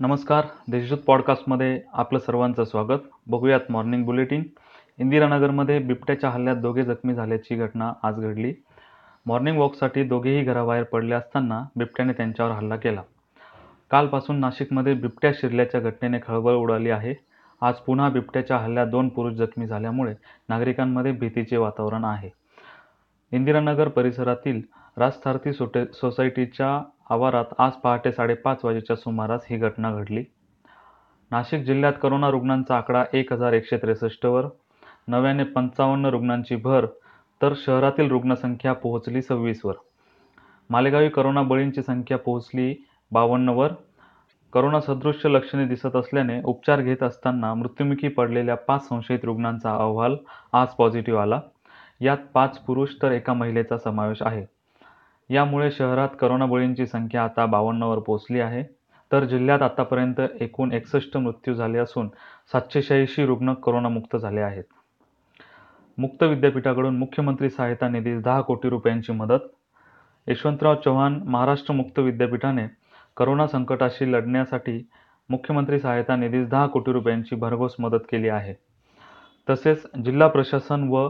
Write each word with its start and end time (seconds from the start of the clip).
नमस्कार 0.00 0.44
देशदूत 0.70 0.98
पॉडकास्टमध्ये 0.98 1.80
आपलं 1.92 2.18
सर्वांचं 2.18 2.64
स्वागत. 2.64 2.98
बघूयात 3.26 3.60
मॉर्निंग 3.68 4.04
बुलेटिन. 4.04 4.42
इंदिरानगरमध्ये 4.98 5.78
बिबट्याच्या 5.78 6.30
हल्ल्यात 6.30 6.56
दोघे 6.56 6.84
जखमी 6.84 7.14
झाल्याची 7.14 7.54
घटना 7.54 7.92
आज 8.02 8.14
घडली. 8.14 8.52
मॉर्निंग 9.26 9.58
वॉकसाठी 9.58 10.02
दोघेही 10.02 10.44
घराबाहेर 10.44 10.84
पडले 10.84 11.14
असताना 11.14 11.62
बिबट्याने 11.76 12.12
त्यांच्यावर 12.12 12.52
हल्ला 12.52 12.76
केला. 12.76 13.02
कालपासून 13.90 14.40
नाशिकमध्ये 14.40 14.94
बिबट्या 14.94 15.32
शिरल्याच्या 15.34 15.80
घटनेने 15.80 16.18
खळबळ 16.26 16.52
उडाली 16.52 16.90
आहे. 16.90 17.14
आज 17.60 17.74
पुन्हा 17.74 18.08
बिबट्याच्या 18.08 18.56
हल्ल्यात 18.56 18.86
दोन 18.86 19.08
पुरुष 19.08 19.34
जखमी 19.34 19.66
झाल्यामुळे 19.66 20.14
नागरिकांमध्ये 20.48 21.12
भीतीचे 21.12 21.56
वातावरण 21.56 22.04
आहे. 22.04 22.30
इंदिरानगर 23.32 23.88
परिसरातील 23.88 24.60
राजसारथी 24.96 25.52
सोटे 25.52 25.84
सोसायटीच्या 25.92 26.68
आवारात 27.10 27.44
आज 27.58 27.72
पहाटे 27.72 28.12
साडेपाच 28.12 28.64
वाजेच्या 28.64 28.96
सुमारास 28.96 29.46
ही 29.50 29.56
घटना 29.56 29.90
घडली. 29.92 30.22
नाशिक 31.30 31.64
जिल्ह्यात 31.64 31.92
करोना 32.02 32.30
रुग्णांचा 32.30 32.76
आकडा 32.76 33.04
एक 33.12 33.32
हजार 33.32 33.52
एकशे 33.52 33.76
त्रेसष्टवर 33.76 34.46
नव्याने 35.08 35.44
पंचावन्न 35.44 36.06
रुग्णांची 36.06 36.56
भर 36.56 36.86
तर 37.42 37.54
शहरातील 37.56 38.10
रुग्णसंख्या 38.10 38.72
पोहोचली 38.72 39.22
सव्वीसवर 39.22 39.74
मालेगावी 40.70 41.08
करोना 41.08 41.42
बळींची 41.42 41.82
संख्या 41.82 42.18
पोहोचली 42.18 42.74
बावन्नवर 43.12 43.72
करोना 44.52 44.80
सदृश्य 44.80 45.28
लक्षणे 45.28 45.66
दिसत 45.66 45.96
असल्याने 45.96 46.40
उपचार 46.44 46.80
घेत 46.80 47.02
असताना 47.02 47.54
मृत्युमुखी 47.54 48.08
पडलेल्या 48.08 48.54
पाच 48.54 48.88
संशयित 48.88 49.24
रुग्णांचा 49.24 49.70
अहवाल 49.70 50.16
आज 50.52 50.68
पॉझिटिव्ह 50.68 51.20
आला. 51.20 51.40
यात 52.00 52.18
पाच 52.34 52.58
पुरुष 52.58 52.94
तर 53.02 53.12
एका 53.12 53.32
महिलेचा 53.32 53.78
समावेश 53.78 54.22
आहे. 54.22 54.53
यामुळे 55.30 55.70
शहरात 55.70 56.08
करोनाबळींची 56.20 56.86
संख्या 56.86 57.24
आता 57.24 57.46
बावन्नवर 57.46 57.98
पोहोचली 57.98 58.40
आहे. 58.40 58.64
तर 59.12 59.24
जिल्ह्यात 59.24 59.62
आतापर्यंत 59.62 60.20
एकूण 60.40 60.72
एकसष्ट 60.72 61.16
मृत्यू 61.16 61.54
झाले 61.54 61.78
असून 61.78 62.08
सातशे 62.52 62.82
शहाऐंशी 62.82 63.26
रुग्ण 63.26 63.54
करोनामुक्त 63.54 64.16
झाले 64.16 64.40
आहेत. 64.40 64.64
मुक्त 65.98 66.22
विद्यापीठाकडून 66.22 66.98
मुख्यमंत्री 66.98 67.50
सहायता 67.50 67.88
निधीस 67.88 68.22
दहा 68.22 68.40
कोटी 68.40 68.68
रुपयांची 68.68 69.12
मदत. 69.12 69.38
यशवंतराव 70.28 70.74
चव्हाण 70.74 71.20
महाराष्ट्र 71.24 71.74
मुक्त 71.74 71.98
विद्यापीठाने 71.98 72.66
करोना 73.16 73.46
संकटाशी 73.46 74.12
लढण्यासाठी 74.12 74.88
मुख्यमंत्री 75.28 75.78
सहायता 75.78 76.16
निधीस 76.16 76.48
दहा 76.48 76.66
कोटी 76.66 76.92
रुपयांची 76.92 77.36
भरघोस 77.36 77.76
मदत 77.78 77.98
केली 78.10 78.28
आहे. 78.28 78.54
तसेच 79.50 79.86
जिल्हा 80.04 80.28
प्रशासन 80.28 80.88
व 80.88 81.08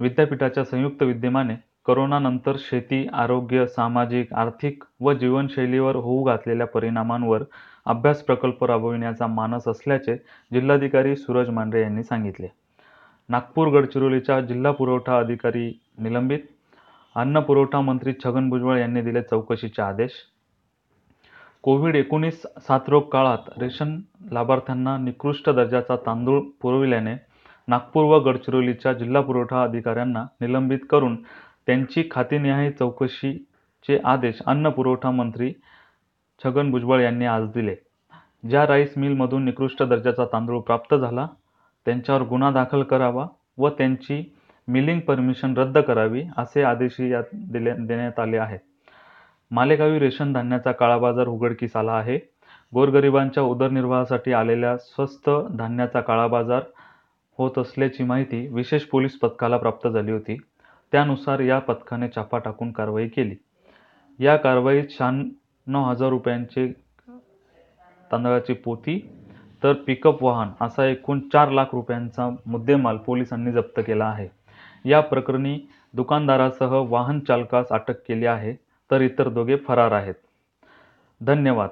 विद्यापीठाच्या 0.00 0.64
संयुक्त 0.64 1.02
विद्यमाने 1.02 1.54
करोनानंतर 1.86 2.56
शेती 2.58 3.06
आरोग्य 3.12 3.66
सामाजिक 3.66 4.32
आर्थिक 4.34 4.84
व 5.00 5.12
जीवनशैलीवर 5.12 5.96
होऊ 5.96 6.22
घातलेल्या 6.24 6.66
परिणामांवर 6.66 7.42
अभ्यास 7.86 8.22
प्रकल्प 8.22 8.64
राबविण्याचा 8.64 9.26
मानस 9.26 9.68
असल्याचे 9.68 10.16
जिल्हाधिकारी 10.52 11.16
सूरज 11.16 11.48
मांढरे 11.48 11.82
यांनी 11.82 12.02
सांगितले. 12.02 12.48
नागपूर 13.28 13.68
गडचिरोलीच्या 13.68 14.40
जिल्हा 14.40 14.72
पुरवठा 14.72 15.18
अधिकारी 15.18 15.72
निलंबित. 15.98 16.40
अन्न 17.16 17.40
पुरवठा 17.40 17.80
मंत्री 17.80 18.12
छगन 18.24 18.48
भुजबळ 18.50 18.78
यांनी 18.78 19.00
दिले 19.02 19.22
चौकशीचे 19.22 19.82
आदेश. 19.82 20.10
कोविड 21.62 21.96
एकोणीस 21.96 22.42
साथरोग 22.68 23.08
काळात 23.08 23.58
रेशन 23.58 24.00
लाभार्थ्यांना 24.32 24.96
निकृष्ट 24.96 25.50
दर्जाचा 25.50 25.96
तांदूळ 25.96 26.40
पुरविल्याने 26.62 27.14
नागपूर 27.68 28.04
व 28.04 28.18
गडचिरोलीच्या 28.18 28.92
जिल्हा 28.92 29.22
पुरवठा 29.22 29.62
अधिकाऱ्यांना 29.62 30.24
निलंबित 30.40 30.78
करून 30.90 31.16
त्यांची 31.66 32.08
खातेनिहाय 32.10 32.70
चौकशीचे 32.70 33.98
आदेश 34.04 34.42
अन्न 34.46 34.68
पुरवठा 34.68 35.10
मंत्री 35.10 35.52
छगन 36.44 36.70
भुजबळ 36.70 37.00
यांनी 37.00 37.24
आज 37.24 37.48
दिले. 37.48 37.74
ज्या 38.48 38.66
राईस 38.66 38.92
मिलमधून 38.96 39.44
निकृष्ट 39.44 39.82
दर्जाचा 39.82 40.24
तांदूळ 40.24 40.60
प्राप्त 40.60 40.94
झाला 40.94 41.26
त्यांच्यावर 41.86 42.22
गुन्हा 42.22 42.50
दाखल 42.50 42.82
करावा 42.82 43.26
व 43.58 43.68
त्यांची 43.68 44.22
मिलिंग 44.68 45.00
परमिशन 45.00 45.56
रद्द 45.56 45.78
करावी 45.78 46.22
असे 46.36 46.62
आदेशही 46.62 47.10
यात 47.12 47.22
दिले 47.34 47.72
देण्यात 47.78 48.18
आले 48.20 48.36
आहेत. 48.36 48.58
मालेगावी 49.50 49.98
रेशन 49.98 50.32
धान्याचा 50.32 50.72
काळाबाजार 50.72 51.26
उघडकीस 51.26 51.76
आला 51.76 51.92
आहे. 51.92 52.18
गोरगरिबांच्या 52.74 53.42
उदरनिर्वाहासाठी 53.42 54.32
आलेल्या 54.32 54.76
स्वस्त 54.76 55.30
धान्याचा 55.58 56.00
काळाबाजार 56.00 56.62
होत 57.38 57.58
असल्याची 57.58 58.04
माहिती 58.04 58.46
विशेष 58.46 58.82
पोलीस 58.82 59.18
पथकाला 59.18 59.56
प्राप्त 59.56 59.88
झाली 59.88 60.12
होती. 60.12 60.36
त्यानुसार 60.92 61.40
या 61.40 61.58
पथकाने 61.58 62.08
छापा 62.08 62.38
टाकून 62.38 62.72
कारवाई 62.72 63.08
केली. 63.08 63.34
या 64.18 64.36
कारवाईत 64.36 64.84
शहाण्णव 64.90 65.82
हजार 65.84 66.08
रुपयांचे 66.08 66.72
तांदळाची 68.12 68.52
पोती 68.52 69.10
तर 69.62 69.72
पिकअप 69.72 70.22
वाहन 70.24 70.48
असा 70.60 70.86
एकूण 70.86 71.20
चार 71.32 71.50
लाख 71.50 71.64
रुपयांचा 71.72 72.28
मुद्देमाल 72.46 72.96
पोलिसांनी 72.96 73.52
जप्त 73.52 73.80
केला 73.80 74.04
आहे. 74.04 74.28
या 74.84 75.00
प्रकरणी 75.00 75.58
दुकानदारासह 75.94 76.74
वाहन 76.88 77.20
चालकास 77.20 77.68
अटक 77.70 78.00
केली 78.08 78.26
आहे 78.26 78.54
तर 78.90 79.00
इतर 79.00 79.28
दोघे 79.28 79.56
फरार 79.56 79.92
आहेत. 79.92 80.14
धन्यवाद. 81.20 81.68